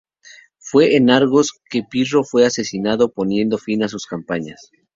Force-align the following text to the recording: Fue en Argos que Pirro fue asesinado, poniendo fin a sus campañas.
Fue 0.57 0.95
en 0.95 1.11
Argos 1.11 1.51
que 1.69 1.83
Pirro 1.83 2.23
fue 2.23 2.43
asesinado, 2.43 3.11
poniendo 3.13 3.59
fin 3.59 3.83
a 3.83 3.87
sus 3.87 4.07
campañas. 4.07 4.71